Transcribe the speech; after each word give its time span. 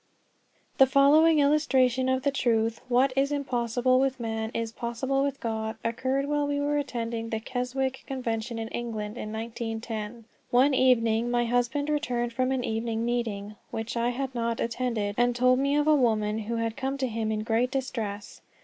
THE 0.79 0.87
following 0.87 1.37
illustration 1.37 2.09
of 2.09 2.23
the 2.23 2.31
truth, 2.31 2.81
"What 2.87 3.13
is 3.15 3.31
impossible 3.31 3.99
with 3.99 4.19
man 4.19 4.49
is 4.55 4.71
possible 4.71 5.21
with 5.21 5.39
God," 5.39 5.75
occurred 5.85 6.25
while 6.27 6.47
we 6.47 6.59
were 6.59 6.79
attending 6.79 7.29
the 7.29 7.39
Keswick 7.39 8.03
Convention 8.07 8.57
in 8.57 8.67
England, 8.69 9.15
in 9.15 9.31
1910. 9.31 10.25
One 10.49 10.73
evening 10.73 11.29
my 11.29 11.45
husband 11.45 11.87
returned 11.87 12.33
from 12.33 12.51
an 12.51 12.63
evening 12.63 13.05
meeting, 13.05 13.57
which 13.69 13.95
I 13.95 14.09
had 14.09 14.33
not 14.33 14.59
attended, 14.59 15.13
and 15.19 15.35
told 15.35 15.59
me 15.59 15.75
of 15.75 15.85
a 15.85 15.93
woman 15.93 16.39
who 16.39 16.55
had 16.55 16.75
come 16.75 16.97
to 16.97 17.05
him 17.07 17.31
in 17.31 17.43
great 17.43 17.69
distress. 17.69 18.41